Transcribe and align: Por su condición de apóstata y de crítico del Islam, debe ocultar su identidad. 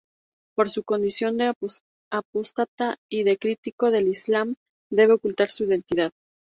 Por 0.55 0.67
su 0.67 0.81
condición 0.83 1.37
de 1.37 1.53
apóstata 2.11 2.97
y 3.07 3.21
de 3.23 3.37
crítico 3.37 3.91
del 3.91 4.07
Islam, 4.07 4.55
debe 4.89 5.13
ocultar 5.13 5.51
su 5.51 5.65
identidad. 5.65 6.11